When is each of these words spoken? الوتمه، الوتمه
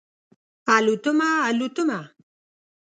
الوتمه، 0.77 1.29
الوتمه 1.51 1.99